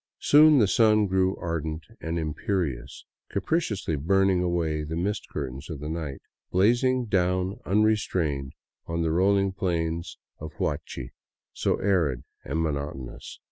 [0.17, 5.89] Soon the sun grew ardent and imperious, capriciously burning away the mist curtains of the
[5.89, 8.53] night, blazing down unrestrained
[8.87, 11.11] on the rolling plains of Huachi,
[11.53, 13.39] so arid and monotonous.